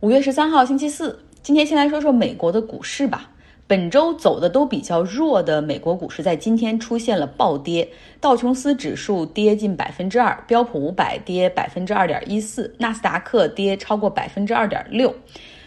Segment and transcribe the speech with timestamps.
[0.00, 1.20] 五月十三号，星期四。
[1.42, 3.30] 今天先来说说美国的股市吧。
[3.66, 7.88] 本周走的都比较弱的美国股市，在今天出现了暴跌。
[8.20, 15.16] 道琼斯指数跌近百分之二，标普五百跌百分之二点一四，纳斯达克跌超过百分之二点六。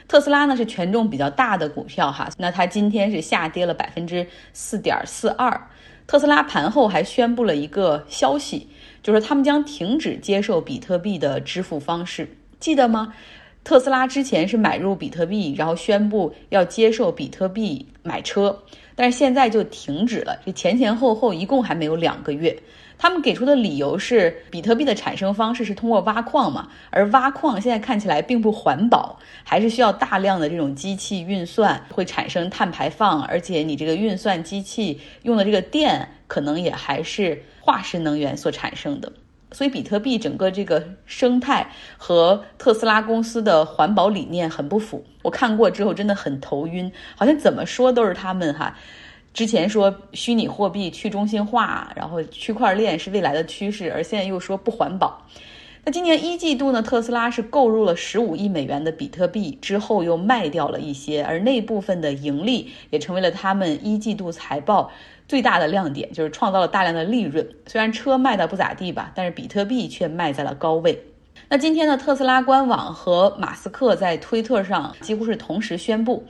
[0.08, 5.68] 特斯拉呢是权重比较大的股票哈，那它今天是下跌了百分之四点四二。
[6.06, 8.70] 特斯拉盘后还宣布了一个消息，
[9.02, 13.16] 就是他们将停止接受比特币的支付方式，记得吗？
[13.64, 18.58] 特斯拉之前是买入比特币，然后宣布要接受比特币买车，
[18.96, 20.40] 但是现在就停止了。
[20.46, 22.58] 这前前后后一共还没有两个月。
[23.02, 39.10] 他们给出的理由是，比特币的产生方式是通过挖矿嘛，而挖矿现在看起来并不环保，还是需要大量的这种机器运算，会产生碳排放，而且你这个运算机器用的这个电，可能也还是化石能源所产生的。
[39.52, 41.68] 所以，比特币整个这个生态
[41.98, 45.04] 和特斯拉公司的环保理念很不符。
[45.22, 48.78] 我看过之后真的很头晕，好像怎么说都是他们哈。
[49.34, 55.26] 之前说虚拟货币去中心化，然后区块链是未来的趋势，而现在又说不环保。
[55.90, 64.92] 那今年一季度呢，特斯拉是购入了十五亿美元的比特币，之后又卖掉了一些，而那部分的盈利也成为了他们一季度财报。
[65.28, 71.06] 最大的亮点就是创造了大量的利润，虽然车卖的不咋地吧，但是比特币却卖在了高位。
[71.48, 76.24] 那今天呢，特斯拉官网和马斯克在推特上几乎是同时宣布，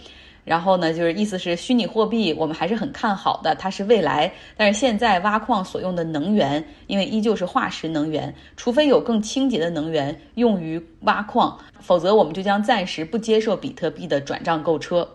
[0.50, 15.08] 然后呢，就是意思是虚拟货币我们还是很看好的，它是未来，但是现在挖矿所用的能源，因为依旧是化石能源，除非有更清洁的能源用于挖矿，否则我们就将暂时不接受比特币的转账购车。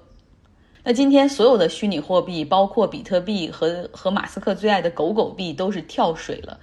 [0.84, 6.56] 那今天所有的虚拟货币，包括比特币和和马斯克最爱的狗狗币，都是跳水了。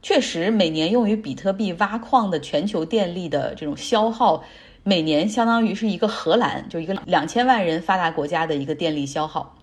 [0.00, 4.42] 确实，每年用于比特币挖矿的全球电力的这种消耗，
[4.84, 9.56] 每年相当于是一个荷兰，就一个两千万人发达国家的一个电力消耗。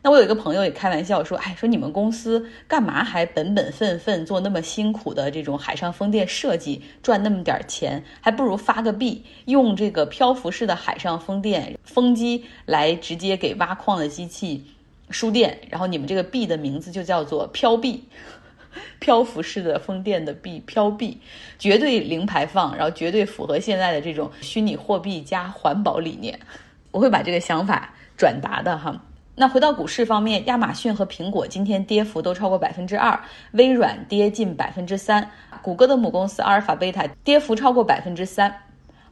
[0.00, 14.64] 那我有一个朋友也开玩笑说：“哎，说你们公司干嘛还本本分分做那么辛苦的这种海上风电设计，赚那么点钱，还不如发个币，用这个漂浮式的海上风电风机来直接给挖矿的机器
[15.10, 18.04] 输电，然后你们这个币的名字就叫做漂币，
[18.98, 21.20] 漂浮式的风电的币，漂币，
[21.58, 26.38] 绝对零排放，然后绝对符合现在的这种虚拟货币加环保理念。
[26.90, 29.02] 我会把这个想法转达的哈。”
[29.40, 33.20] 那回到股市方面，亚马逊和苹果今天跌幅都超过百分之二，
[33.52, 35.30] 微软跌近百分之三，
[35.62, 38.52] 谷歌的母公司阿尔法贝塔跌幅超过百分之三。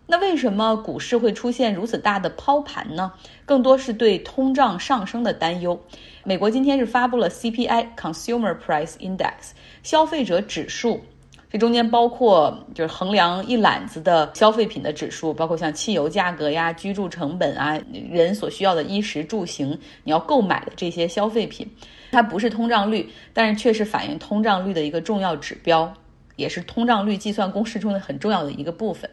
[0.06, 3.12] 那为什么股市会出现如此大的抛盘呢？
[3.44, 5.78] 更多是对通胀上升的担忧。
[6.22, 9.50] 美国今天是发布了 CPI（Consumer Price Index）
[9.83, 11.00] 消费者指数。
[11.49, 17.78] 这中间包括就是衡量一揽子的消费品的指数，包括像汽油价格呀、居住成本啊、
[18.11, 21.69] 人所需要的衣食住行，你要购买的这些消费品，
[22.11, 25.93] 它不是通胀率，但是却是反映通胀率的一个重要指标，
[26.34, 29.09] 也是通胀率计算公式中的很重要的一个部分。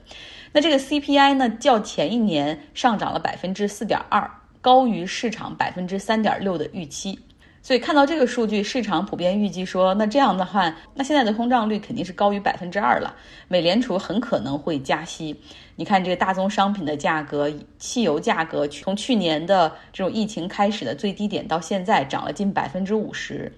[0.53, 4.29] 那这个 CPI 呢，较前一年上涨了百分之四点二，
[4.61, 7.19] 高于市场百分之三点六的预期。
[7.63, 13.15] 所以看到这个数据，市场普遍预计说，那这样的话，那现在的通胀率肯定是高于百分之二了。
[13.47, 15.41] 美联储很可能会加息。
[15.77, 23.51] 你看这个大宗商品的价格，汽油价格从去年的这种疫情开始的最低点到现在涨了近百分之五十。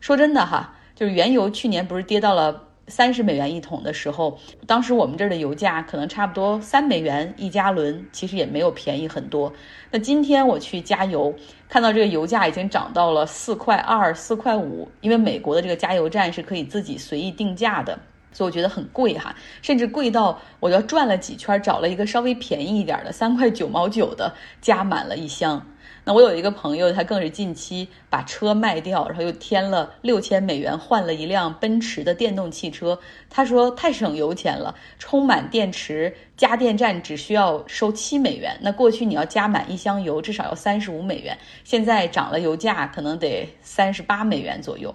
[0.00, 2.68] 说真的哈，就是原油去年不是跌到了。
[2.88, 9.52] 三十美元一桶的时候，当时我们这儿的油价可能差不多三美元一加仑，其实也没有便宜很多。
[9.90, 11.32] 那今天我去加油，
[11.68, 17.98] 看到这个油价已经涨到了四块二、四块五，因为美国的这个加油站是可以自己随意定价的，
[18.32, 25.64] 所以我觉得很贵哈，甚至贵到我要转了几圈，找了一个稍微便宜一点的三块九毛九的，加满了一箱。
[26.04, 32.98] 那我有一个朋友，他更是近期把车卖掉，然后又添了六千美元换了一辆奔驰的电动汽车。
[33.30, 38.58] 他说太省油钱了，充满电池加电站只需要收七美元。
[38.62, 44.92] 那过去你要加满一箱油至少要三十五美元，现在涨了油价可能得三十八美元左右。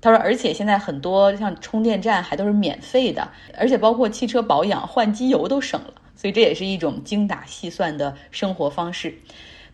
[0.00, 9.16] 他说，而且现在很多像充电站还都是免费的，而且包括汽车保养换机油都省了，所以这也是一种精打细算的生活方式。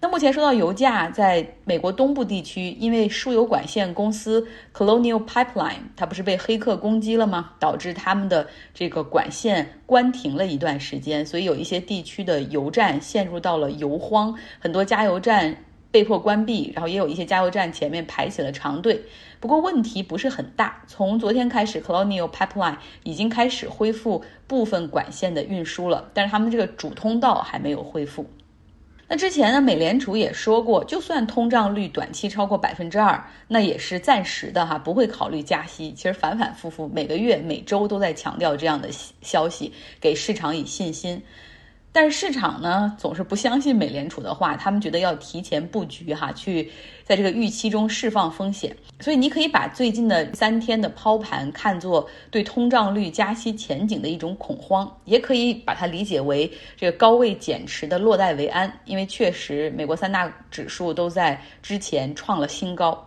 [0.03, 7.53] 那目前说到油价，在美国东部地区，因为输油管线公司 Colonial Pipeline 它不是被黑客攻击了吗？
[7.59, 15.55] 导致他们的这个管线关停了一段时间，所以有一些地区的油站陷入到了油荒，很多加油站
[15.91, 19.03] 被迫关闭，然后也有一些加油站前面排起了长队。
[19.39, 28.25] 不过问题不是很大，从昨天开始，Colonial Pipeline 已经开始恢复部分管线的运输了，但是他们这个主通道还没有恢复。
[29.13, 35.93] 那之前呢，美联储也说过，就算通胀率短期超过百分之二，那也是暂时的哈，不会考虑加息。
[35.95, 38.89] 其实反反复复，每个月、每周都在强调这样的
[39.21, 41.21] 消息，给市场以信心。
[41.91, 46.71] 但是市场呢，总是不相信美联储的话，他们觉得要提前布局哈，去
[47.11, 48.73] 在这个预期中释放风险。
[49.01, 63.05] 所以你可以把最近的三天的抛盘看作对通胀率加息前景的一种恐慌，也可以把它理解为这个高位减持的落袋为安，因为确实美国三大指数都在之前创了新高。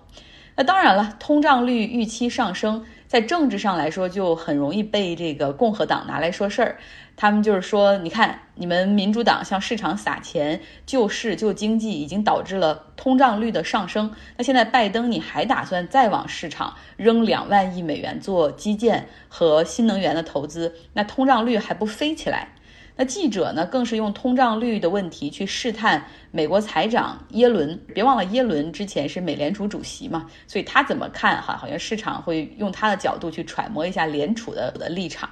[0.54, 6.80] 那当然了，通胀率预期上升，在政治上来说就很容易被这个共和党拿来说事儿。
[7.16, 14.12] 他们就是说，你看，你们民主党向市场撒钱救市救经济，已经导致了通胀率的上升。
[14.36, 22.48] 那现在拜登你还打算再往市场扔两万亿美元做基建和新能源的投资，那通胀率还不飞起来？
[22.96, 27.76] 那记者呢，更是用通胀率的问题去试探美国财长耶伦。
[27.94, 31.42] 别忘了，耶伦之前是美联储主席嘛，所以他怎么看？
[31.42, 35.28] 哈，好像市场会用他的角度去揣摩一下联储的的立场。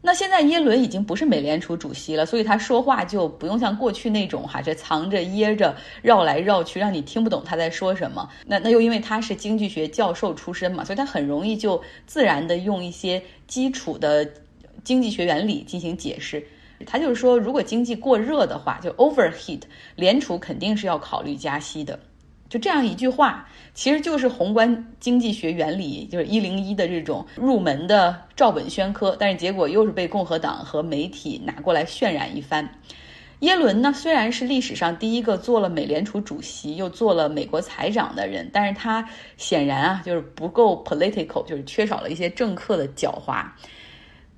[0.00, 8.26] 那现在耶伦已经不是美联储主席了，所以他说话就不用像过去那种哈，这藏着掖着绕来绕去，让你听不懂他在说什么。
[8.46, 14.26] 那那又因为他是经济学教授出身嘛，所以他很容易就自然的用一些基础的
[14.82, 16.42] 经济学原理进行解释。
[16.86, 19.60] 他就是说，如果经济过热的话，就 overheat，
[19.96, 21.98] 联储肯定是要考虑加息的。
[22.48, 29.16] 就这样一句话，其实就是宏观经济学原理，就是一零一的这种入门的照本宣科。
[29.20, 32.68] 但是结果又是被共和党和媒体拿过来渲染一番。
[33.38, 43.44] 耶伦呢，虽然是历史上第一个做了美联储主席又做了美国财长的人，但是他显然啊，就是不够 political，就是缺少了一些政客的狡猾。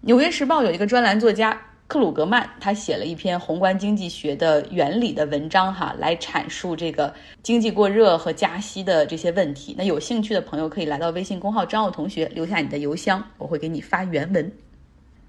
[0.02, 1.58] 纽约时报有一个专栏作家。
[1.92, 7.12] 克鲁格曼他写了一篇宏观经济学的原理的文章，哈，来阐述这个
[7.42, 9.74] 经济过热和加息的这些问题。
[9.76, 14.50] 那有兴趣的朋友可以来到微信公号张奥同学，留下你的邮箱，我会给你发原文。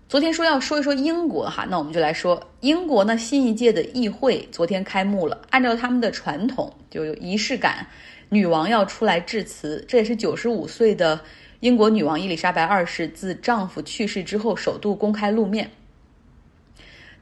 [0.07, 5.42] 昨天说要说一说英国，哈，那我们就来说英国呢，新一届的议会昨天开幕了。
[5.50, 7.86] 按照他们的传统，就有仪式感，
[8.30, 11.19] 女王要出来致辞，这也是九十五岁的
[11.59, 15.69] 英国女王伊丽莎白二世自丈夫去世之后首度公开露面。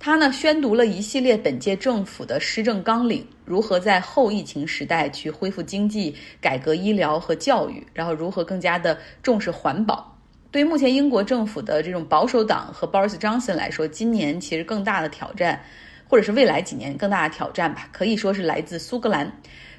[0.03, 10.17] 他呢宣读了一系列本届政府的施政纲领，如何在后疫情时代去恢复经济、改革医疗和教育，然后如何更加的重视环保。
[10.49, 15.63] 对于目前英国政府的这种保守党和 Boris Johnson 来说，今年其实更大的挑战，
[16.07, 19.31] 或者是未来几年更大的挑战吧，可以说是来自苏格兰。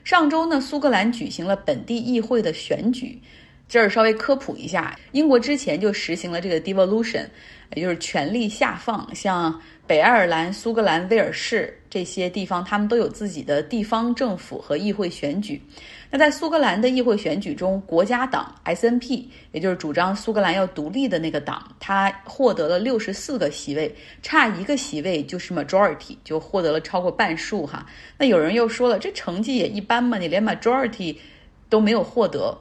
[0.04, 3.20] 上周呢，苏格兰举行了本地议会的选举。
[3.72, 7.24] 这儿稍微科普一下，英国之前就实行了这个 devolution，
[7.74, 9.58] 也就是权力下放，像。
[9.84, 15.60] 北爱尔兰、苏格兰、威尔士这些地方，他们都有自己的地方政府和议会选举。
[16.08, 27.84] 那在苏格兰的议会选举中，国家党 SNP，也就是主张苏格兰要独立的那个党，它获得了六十四个席位，差一个席位就是 majority，就获得了超过半数哈。
[28.16, 31.16] 那有人又说了，这成绩也一般嘛，你连 majority
[31.68, 32.56] 都没有获得。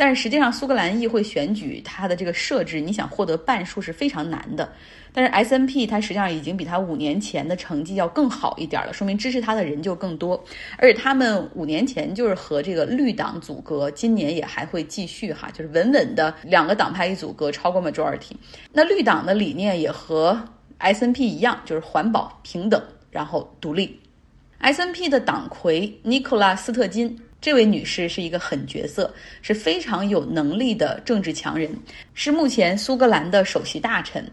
[0.00, 4.72] 但是实际上，苏格兰议会选举它的这个设置，你想获得半数是非常难的。
[5.12, 10.42] 但是 S N P 它实际上已经比它五年前的成绩要更好一点了，说明支持它的人就更多。
[10.78, 18.32] 而且他们五年前就是和这个绿党阻隔，今年也还会继续哈，就是稳稳的两个党派一阻隔，超过 majority。
[18.72, 20.42] 那绿党的理念也和
[20.78, 24.00] S N P 一样，就是环保、平等，然后独立。
[24.60, 31.74] S N P 的党魁尼古拉斯特金这位女士是一个狠角色，是非常有能力的政治强人，
[32.12, 34.24] 是目前苏格兰的首席大臣。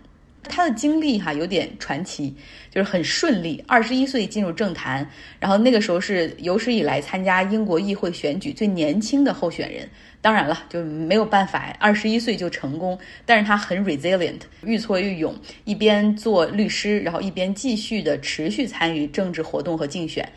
[0.50, 2.34] 她的经历哈有点传奇，
[2.72, 5.10] 就是很顺利，二十一岁进入政坛，
[5.40, 9.90] 然后那个时候是有史以来参加英国议会选举最年轻的候选人。
[10.22, 15.36] 当然了，就没有办法，二十一岁就成功，但是她很 resilient，愈挫愈勇，
[15.66, 20.28] 一边做律师，然后一边继续的持续参与政治活动和竞选，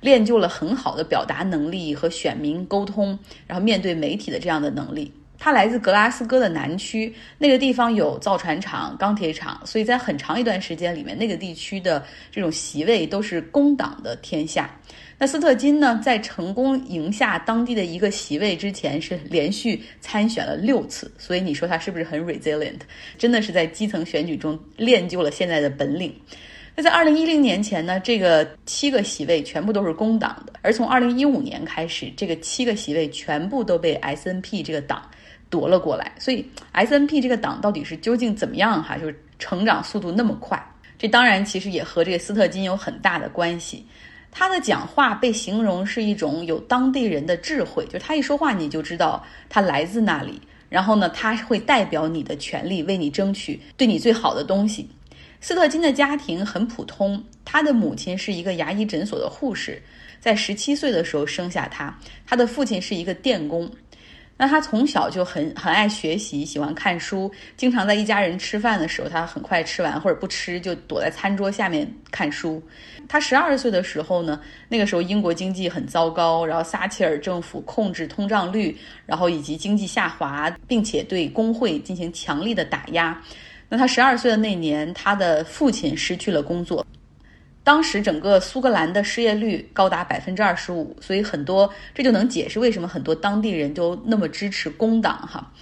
[0.00, 5.12] 练就了很好的表达能力和选民沟通，然后面对媒体的这样的能力。
[5.40, 14.68] 他来自格拉斯哥的南区，那个地方有造船厂、钢铁厂，所以在很长一段时间里面，那个地区的这种席位都是工党的天下。
[15.16, 22.80] 那斯特金呢，在成功赢下当地的一个席位之前，是连续参选了六次，所以你说他是不是很 resilient？
[23.16, 26.12] 真的是在基层选举中练就了现在的本领。
[26.78, 35.02] 那在二零一零年前呢，这个七个席位全部都是工党的，而从二零一五年开始，这个七个席位全部都被 S N P 这个党
[35.50, 36.12] 夺了过来。
[36.20, 38.96] 所以 S N P 这个党到底是究竟怎么样哈？
[38.96, 40.64] 就是成长速度那么快，
[40.96, 43.84] 这当然其实也和这个斯特金有很大的关系。
[44.30, 54.88] 他的讲话被形容是一种有当地人的智慧，就是他一说话你就知道他来自那里，然后呢，他会代表你的权利，为你争取对你最好的东西。
[55.40, 59.80] 斯特金的家庭很普通，他的母亲是一个牙医诊所的护士，
[60.20, 61.96] 在十七岁的时候生下他。
[62.26, 63.70] 他的父亲是一个电工。
[64.40, 72.62] 那他从小就很很爱学习，喜欢看书，经常在一家人吃饭的时候，他很快吃完或者不吃，就躲在餐桌下面看书。
[73.08, 83.20] 他十二岁的时候呢，那个时候英国经济很糟糕，然后撒切尔政府控制通胀率，然后以及经济下滑，并且对工会进行强力的打压。
[83.68, 86.86] 那他十二岁的那年，他的父亲失去了工作。
[87.62, 95.52] 当时整个苏格兰的失业率高达百分之二十五，所以很多这就能解释为什么很多当地人都那么支持工党哈。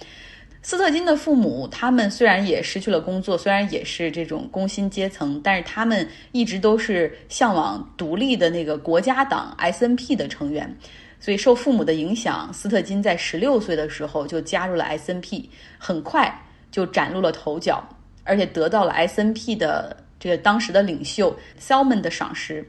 [0.61, 10.77] 斯特金的父母他们虽然也失去了工作，虽然也是这种工薪阶层，但是他们一直都是向往独立的那个国家党 S.N.P 的成员，
[11.19, 16.33] 所以受父母的影响，斯特金在十六岁的时候就加入了 S.N.P，很快
[16.71, 17.87] 就崭露了头角，
[18.27, 19.95] 而且得到了 S.N.P 的。
[20.19, 22.67] 这个当时的领袖 Salmon 的赏识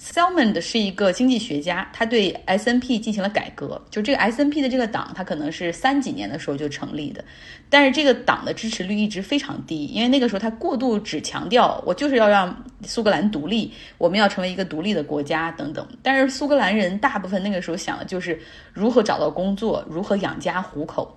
[0.00, 3.80] ，Salmon 是一个经济学家，他对 S N P 进行了改革。
[3.88, 7.24] 就这个 S N P 的这个党，它可能是三几年的时候就成立的，
[7.70, 15.86] 但是这个党的支持率一直非常低，因为那个时候他过度只强调我就是要让苏格兰独立，我们要成为一个独立的国家等等。
[16.02, 18.36] 但是苏格兰人大部分那个时候想的就是
[18.72, 21.16] 如何找到工作，如何养家糊口。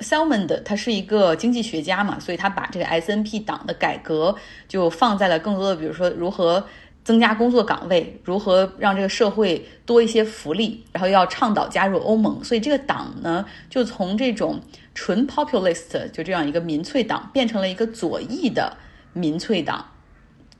[0.00, 4.36] Salmond 他是一个经济学家嘛，所以他把这个 S N P 党的改革
[4.68, 6.66] 就放在了更多的，比如说如何
[7.02, 12.44] 增加工作岗位，如何让这个社会多一些福利，然后要倡导加入欧盟。
[12.44, 14.60] 所以这个党呢，就从这种
[14.94, 18.76] 纯 populist 就这样一个民粹党，变成了一个左翼的
[19.12, 19.86] 民粹党。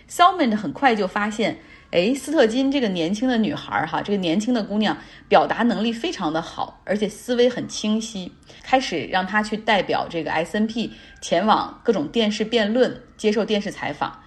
[0.09, 1.59] Salmond 很快就发现。
[1.93, 14.21] 哎，斯特金这个年轻的女孩哈，这个年轻的姑娘表达能力非常的好，而且思维很清晰，开始让她去代表这个 S N P 前往各种电视辩论，接受电视采访。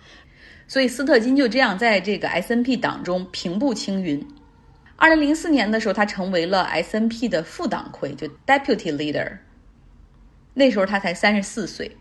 [0.68, 4.26] 所以斯特金就这样在这个 S N P 党中平步青云。
[4.96, 9.38] 二零零四年的时候，他成为了 S N P 的副党魁，就 Deputy Leader。
[10.54, 11.98] 那时候他才三十四岁。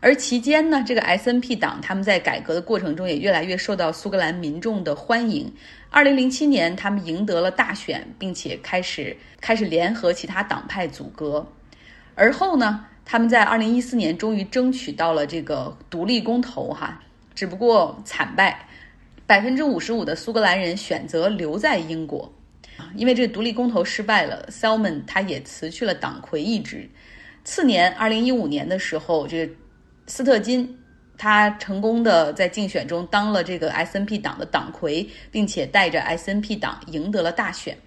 [0.00, 5.52] 而期间呢，这个 S N P 党他们在改革的过程中也越来越受到苏格兰民众的欢迎。
[5.90, 11.44] 二零零七年，他们赢得了大选，并且开始开始联合其他党派阻隔。
[12.14, 17.02] 而后呢，他们在二零一四年终于争取到了这个独立公投，哈，
[17.34, 18.68] 只不过惨败，
[19.26, 22.32] 百分之五十五的苏格兰人选择留在英国。
[22.94, 26.88] 因为这个独立公投失败了，Salmon 他也辞去了党魁一职。
[27.42, 29.52] 次年，二零一五年的时候，这个。
[30.08, 30.76] 斯特金，
[31.16, 37.78] 他成功的在竞选中当了这个 S N P 党的党魁，并且带着 S N P 党赢得了大选。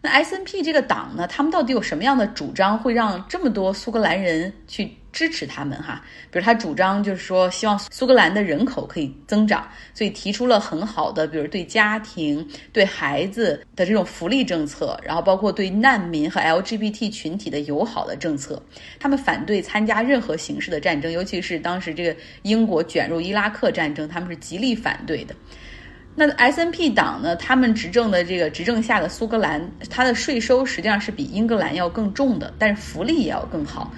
[0.00, 4.96] 那 S N P 这个党呢，他们到底有什么样的主张，会让这么多苏格兰人去？
[5.12, 18.60] 支持他们哈，比如他主张就是说，希望苏格兰的人口可以增长，所以提出了很好的，比如对家庭、对孩子的这种福利政策，然后包括对难民和 LGBT 群体的友好的政策。
[18.98, 25.34] 他们反对参加任何形式的战争，尤其是当时这个英国卷入伊拉克战争，他们是极力反对的。
[26.14, 33.92] 那 S N P 党呢，他们执政的这个执政下的苏格兰，它的税收实际上是比英格兰要更重的，但是福利也要更好。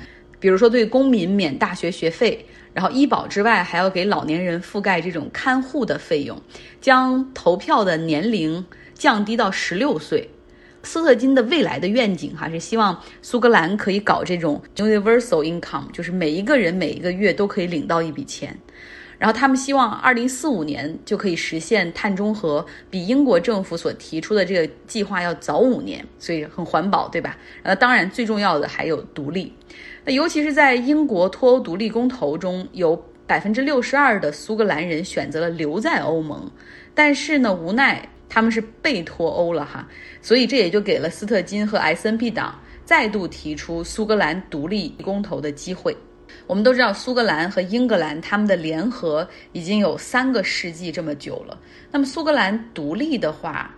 [0.45, 6.39] 比如说，对公民免大学学费，然后医保之外，还要给老年人覆盖这种看护的费用，
[6.83, 10.29] 将投票的年龄降低到十六岁。
[10.83, 18.55] 斯特金的未来的愿景哈是希望苏格兰可以搞这种 universal income，就是每一个人每一个月都可以领到一笔钱。
[19.17, 27.39] 然后他们希望二零四五年就可以实现碳中和，比英国政府所提出的这个计划要早五年，所以很环保，对吧？
[27.63, 29.51] 呃，当然最重要的还有独立。
[30.05, 32.95] 那尤其是在英国脱欧独立公投中，有
[33.27, 36.51] 百分之六十二的苏格兰人选择了留在欧盟，
[36.95, 39.89] 但是呢，无奈他们是被脱欧了哈，
[40.21, 45.97] 所以这也就给了斯特金和 S N P 党再度提出苏格兰独立公投的机会。
[46.47, 51.59] 我们都知道，苏格兰和英格兰他们的联合已经有三个世纪这么久了。
[51.91, 53.75] 那么苏格兰独立的话，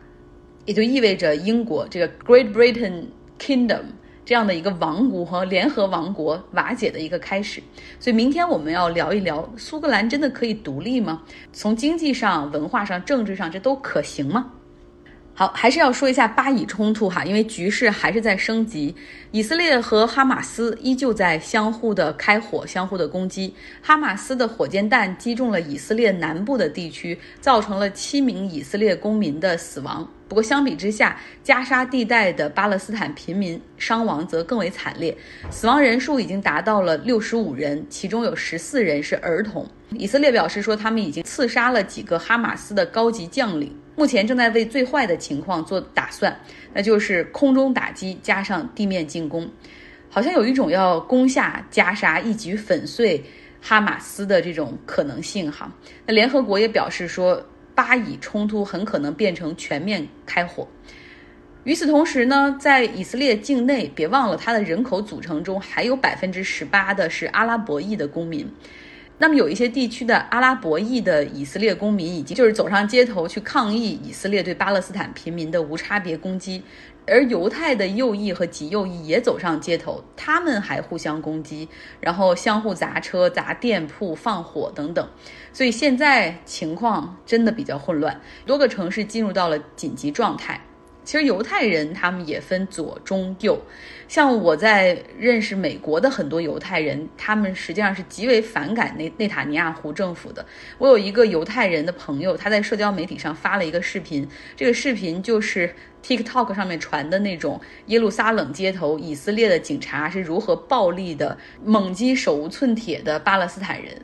[0.64, 3.04] 也就意味着英国这个 Great Britain
[3.38, 3.82] Kingdom。
[4.26, 7.62] 这样的一个王国和联合王国瓦解的一个开始。
[8.00, 11.22] 所以明天我们要聊一聊，苏格兰真的可以独立吗？
[11.52, 14.50] 从经济上、文化上、政治上，这都可行吗？
[15.38, 18.96] 好，还是要说一下巴以冲突哈，因为局势还是在升级，
[19.32, 23.54] 以色列和哈马斯依旧在相互的开火、相互的攻击。
[23.82, 30.10] 哈马斯的火箭弹击中了以色列南部的地区，造成了七名以色列公民的死亡。
[30.26, 35.14] 不过相比之下，加沙地带的巴勒斯坦平民伤亡则更为惨烈，
[35.50, 39.68] 死亡人数已经达到了六十五人，其中有十四人是儿童。
[39.90, 43.70] 以色列表示说，他们已经刺杀了几个哈马斯的高级将领。
[43.96, 46.38] 目前正在为最坏的情况做打算，
[46.74, 49.50] 那就是空中打击加上地面进攻，
[50.10, 53.24] 好像有一种要攻下加沙、一举粉碎
[53.60, 55.72] 哈马斯的这种可能性哈。
[56.06, 57.42] 那联合国也表示说，
[57.74, 60.68] 巴以冲突很可能变成全面开火。
[61.64, 68.48] 与此同时呢，在以色列境内，别忘了它的人口组成中还有百分之十八的是阿拉伯裔的公民。
[69.18, 76.62] 那么有一些地区的阿拉伯裔的以色列公民已经就是走上街头去抗议以色列对巴勒斯坦平民的无差别攻击，
[77.06, 81.66] 而犹太的右翼和极右翼也走上街头，他们还互相攻击，
[81.98, 85.08] 然后相互砸车、砸店铺、放火等等，
[85.50, 90.60] 所以现在情况真的比较混乱，多个城市进入到了紧急状态。
[91.06, 93.56] 其实犹太人他们也分左中右，
[94.08, 100.44] 像我在认识美国的很多犹太人，他们实际上是极为反感内内塔尼亚胡政府的。
[100.78, 105.72] 我有一个犹太人的朋友，他在社交媒体上发了一个视频，这个视频就是
[106.02, 113.94] TikTok 上面传的那种耶路撒冷街头以色列的警察是如何暴力的猛击手无寸铁的巴勒斯坦人。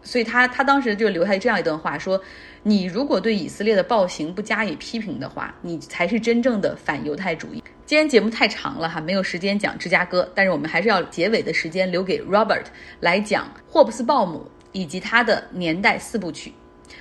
[0.00, 2.18] 所以他他当时就留下这样一段话，说
[2.62, 12.64] ：“你如果对以色列的暴行不加以批评的话，你才是真正的反犹太主义。”今天节目太长了哈，没有时间讲芝加哥，但是我们还是要结尾的时间留给 Robert
[13.00, 16.52] 来讲霍布斯鲍姆以及他的年代四部曲。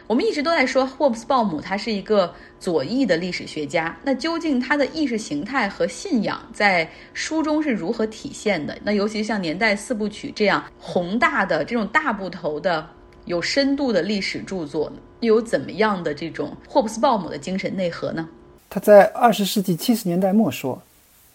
[0.05, 8.77] 我们一直都在说霍布斯鲍姆他是一个左翼的历史学家，那究竟他的意识形态和信仰在书中是如何体现的？
[8.83, 12.89] 那尤其像年代四部曲这样宏大的这种大部头的。
[13.27, 18.27] 有深度的历史著作，又有怎么样的这种霍布斯鲍姆的精神内核呢？
[18.69, 20.81] 他在二十世纪七十年代末说：“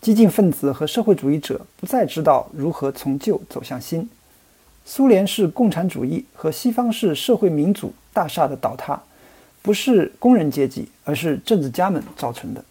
[0.01, 4.09] 激进分子和社会主义者不再知道如何从旧走向新。
[4.87, 8.99] 苏联式共产主义和西方式社会民主大厦的倒塌，
[9.61, 12.64] 不是工人阶级，而是政治家们造成的。”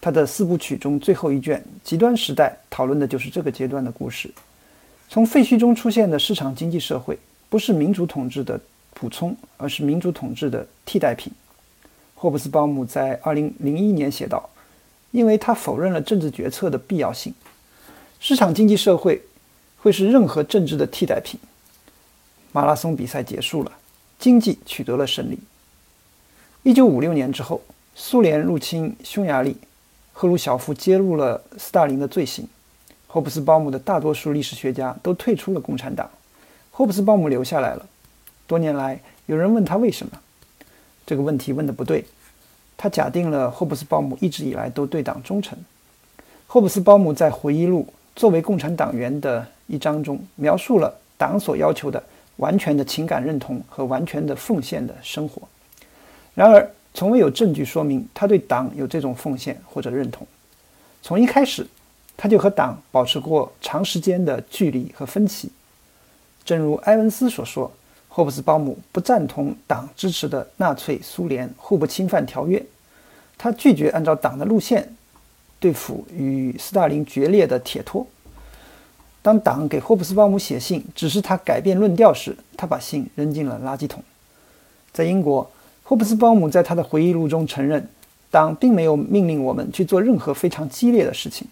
[0.00, 4.32] 他的四部曲中最后一卷《极端时代》讨论的就是这个阶段的故事，
[5.10, 7.18] 从废墟中出现的市场经济社会。
[7.50, 8.58] 不是民主统治的
[8.94, 11.30] 补充，而是民主统治的替代品。
[12.14, 14.48] 霍布斯鲍姆在二零零一年写道
[15.10, 17.34] ：“因为他否认了政治决策的必要性，
[18.20, 19.20] 市场经济社会
[19.78, 21.40] 会是任何政治的替代品。”
[22.52, 23.72] 马拉松比赛结束了，
[24.18, 25.38] 经济取得了胜利。
[26.62, 27.60] 一九五六年之后，
[27.94, 29.56] 苏联入侵匈牙利，
[30.12, 32.46] 赫鲁晓夫揭露了斯大林的罪行，
[33.08, 36.08] 霍布斯鲍姆的大多数历史学家都退出了共产党。
[36.80, 37.86] 霍布斯鲍姆留下来了。
[38.46, 40.18] 多年来，有人问他为什么？
[41.04, 42.06] 这个问题问的不对。
[42.78, 45.58] 他假定了霍布斯鲍姆一直以来都对党忠诚。
[46.46, 52.02] 霍布斯鲍姆在回忆录《作为共产党员》的一章中，描述了党所要求的
[52.36, 55.42] 完全的情感认同和完全的奉献的生活。
[56.34, 60.26] 然而，从未有证据说明他对党有这种奉献或者认同。
[61.02, 61.66] 从一开始，
[62.16, 65.50] 他就和党保持过长时间的距离和分歧。
[66.50, 67.70] 正如埃文斯所说，
[68.08, 72.60] 霍布斯鲍姆不赞同党支持的纳粹苏联互不侵犯条约，
[73.38, 74.96] 他拒绝按照党的路线
[75.60, 78.04] 对付与斯大林决裂的铁托。
[79.22, 84.02] 当党给霍布斯鲍姆写信指示他改变论调时，他把信扔进了垃圾桶。
[84.92, 85.48] 在英国，
[85.84, 87.88] 霍布斯鲍姆在他的回忆录中承认，
[88.28, 91.46] 党并没有命令我们去做任何非常激烈的事情，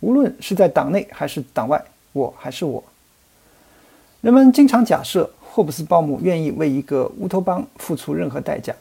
[0.00, 2.84] 无论是在党内还是党外，我还是我。
[4.24, 8.74] 人们经常假设霍布斯鲍姆愿意为一个乌托邦付出任何代价。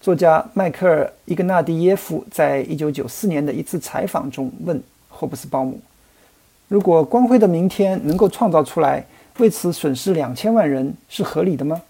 [0.00, 5.80] 作家迈克尔·伊格纳蒂耶夫在一九九四年的一次采访中问霍布斯鲍姆
[6.70, 9.04] ：“如果光辉的明天能够创造出来，
[9.38, 11.82] 为此损失两千万人是合理的吗？”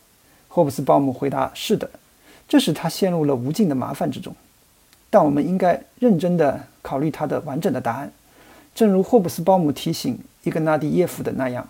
[0.49, 1.91] 霍布斯鲍姆回答：“是的。”
[2.49, 4.35] 这使他陷入了无尽的麻烦之中。
[5.11, 8.11] 但我们应该认真地考虑他的完整的答案。
[8.75, 11.69] 正如霍布斯鲍姆提醒伊格纳蒂耶夫的那样。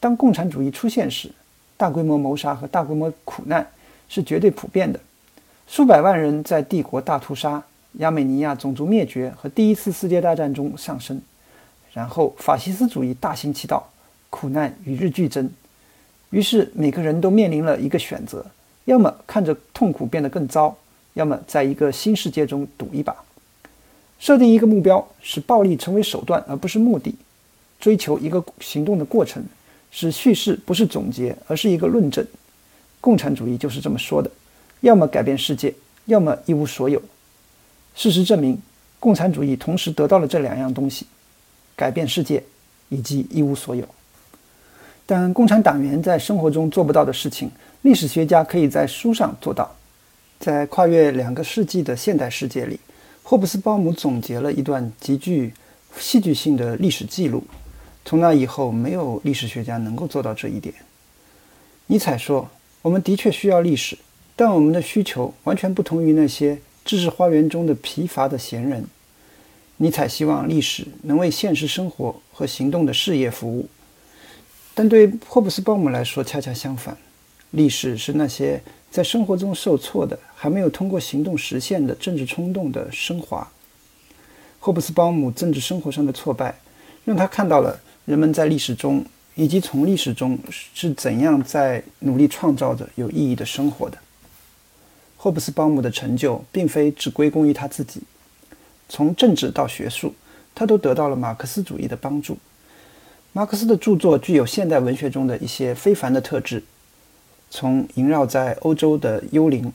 [0.00, 1.30] 当共产主义出现时，
[1.76, 3.70] 大规模谋杀和大规模苦难
[4.08, 4.98] 是绝对普遍的。
[5.68, 7.62] 数百万人在帝国大屠杀、
[7.98, 11.20] 亚美尼亚种族灭绝和第一次世界大战中丧生，
[11.92, 13.88] 然后法西斯主义大行其道，
[14.30, 15.48] 苦难与日俱增。
[16.30, 18.46] 于是每个人都面临了一个选择：
[18.86, 20.76] 要么看着痛苦变得更糟，
[21.14, 23.14] 要么在一个新世界中赌一把。
[24.18, 27.12] 设定一个目标，使暴力成为手段而不是目的；
[27.78, 29.42] 追求一个行动的过程，
[29.90, 32.26] 是叙事不是总结而是一个论证。
[33.00, 34.30] 共产主义就是这么说的：
[34.80, 35.74] 要么改变世界，
[36.06, 37.00] 要么一无所有。
[37.94, 38.60] 事实证明，
[38.98, 41.06] 共产主义同时得到了这两样东西：
[41.74, 42.42] 改变世界
[42.88, 43.84] 以及一无所有。
[45.06, 47.50] 但共产党员在生活中做不到的事情，
[47.82, 49.74] 历史学家可以在书上做到。
[50.38, 52.78] 在跨越两个世纪的现代世界里。
[53.22, 55.52] 霍布斯鲍姆总结了一段极具
[55.98, 57.44] 戏剧性的历史记录。
[58.04, 60.74] 从那以后，没有历史学家能够做到这一点。
[61.86, 62.48] 尼采说
[62.82, 63.96] ：“我们的确需要历史，
[64.34, 68.84] 但我们的需求完全不同于那些知识花园中的疲乏的闲人。”
[69.78, 73.68] 尼采希望历史能为现实生活和行动的事业服务，
[74.74, 76.96] 但对霍布斯鲍姆来说，恰恰相反。
[77.50, 78.62] 历史是那些。
[78.90, 83.48] 在生活中受挫的、还没有通过行动实现的政治冲动的升华。
[84.58, 86.52] 霍布斯鲍姆政治生活上的挫败，
[87.04, 87.78] 让他看到了
[88.10, 89.04] 人们在历史中
[89.36, 93.96] 以及从历史中是怎样在努力创造着有意义的生活的。
[95.16, 98.02] 霍布斯鲍姆的成就并非只归功于他自己，
[98.88, 100.12] 从政治到学术，
[100.56, 102.36] 他都得到了马克思主义的帮助。
[103.32, 106.64] 马克思的著作具有现代文学中的一些非凡的特质。
[107.48, 109.72] 从萦绕在欧洲的幽灵，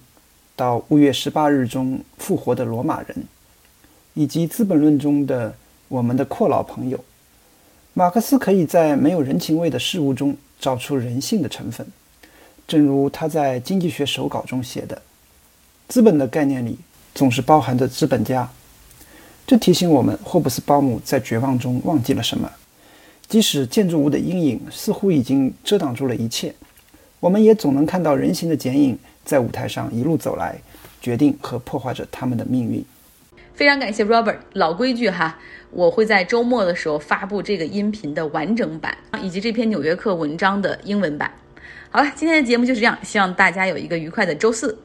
[0.58, 3.24] 到五月十八日中复活的罗马人，
[4.14, 5.56] 以及《资本论》中的
[5.88, 7.02] 我们的阔老朋友，
[7.98, 11.88] 马克思可以在没有人情味的事物中找出人性的成分。
[12.68, 15.02] 正如他在《经济学手稿》中写的
[15.88, 16.78] ：“资本的概念里
[17.14, 18.50] 总是包含着资本家。”
[19.48, 22.52] 这提醒我们，霍布斯鲍姆在绝望中忘记了什么。
[23.30, 26.54] 即使建筑物的阴影似乎已经遮挡住了一切。
[27.22, 30.60] 我们也总能看到人形的剪影在舞台上一路走来，
[31.02, 32.84] 决定和破坏着他们的命运。
[33.56, 35.40] 非常感谢 Robert，老规矩哈，
[35.72, 41.32] 我会在周末的时候发布这个音频的完整版，以及这篇《纽约客》文章的英文版。
[41.90, 44.78] 好了，今天的节目就是这样，希望大家有一个愉快的周四。